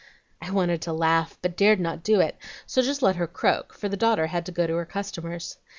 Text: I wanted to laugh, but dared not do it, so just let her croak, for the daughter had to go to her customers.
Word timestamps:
I 0.41 0.49
wanted 0.49 0.81
to 0.81 0.93
laugh, 0.93 1.37
but 1.43 1.55
dared 1.55 1.79
not 1.79 2.01
do 2.01 2.21
it, 2.21 2.35
so 2.65 2.81
just 2.81 3.03
let 3.03 3.17
her 3.17 3.27
croak, 3.27 3.71
for 3.71 3.87
the 3.87 3.95
daughter 3.95 4.25
had 4.25 4.47
to 4.47 4.51
go 4.51 4.65
to 4.65 4.73
her 4.77 4.85
customers. 4.87 5.57